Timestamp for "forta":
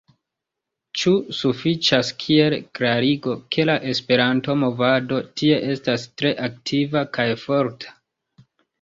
7.47-7.99